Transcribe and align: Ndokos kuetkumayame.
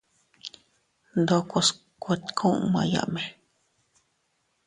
Ndokos 1.19 1.67
kuetkumayame. 2.01 3.23